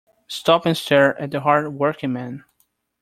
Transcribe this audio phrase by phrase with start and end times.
[0.25, 2.43] Stop and stare at the hard working man.